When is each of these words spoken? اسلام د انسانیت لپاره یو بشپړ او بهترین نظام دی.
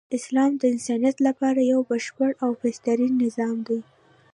اسلام 0.17 0.51
د 0.57 0.63
انسانیت 0.73 1.17
لپاره 1.27 1.61
یو 1.73 1.79
بشپړ 1.91 2.29
او 2.43 2.51
بهترین 2.63 3.13
نظام 3.23 3.55
دی. 3.67 3.79